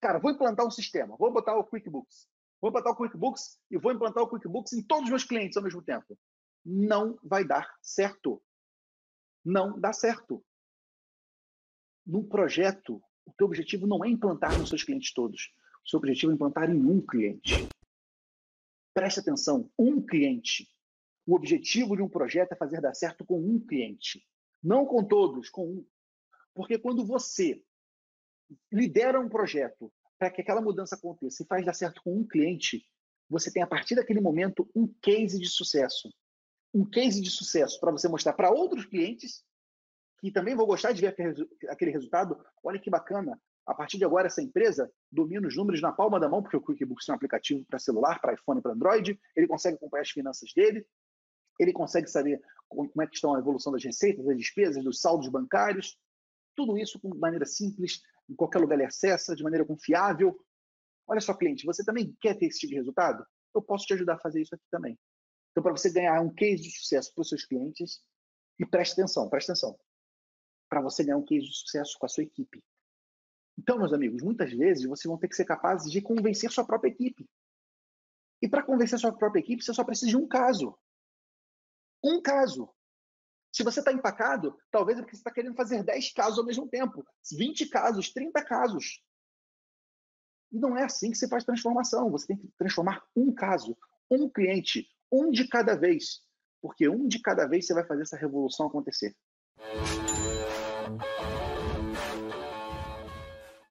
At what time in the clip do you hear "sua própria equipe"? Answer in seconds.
76.50-77.28, 78.98-79.62